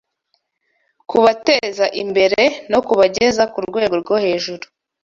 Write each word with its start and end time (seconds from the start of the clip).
kubateza 1.09 1.85
imbere 2.01 2.41
no 2.71 2.79
kubageza 2.87 3.43
ku 3.53 3.59
rwego 3.67 3.95
rwo 4.01 4.15
hejuru 4.23 4.63